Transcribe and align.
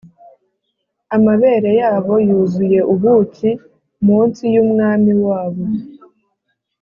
amabere 1.15 1.69
yabo 1.81 2.13
yuzuye 2.27 2.79
ubuki, 2.93 3.49
munsi 4.05 4.41
yumwami 4.53 5.11
wabo 5.25 5.63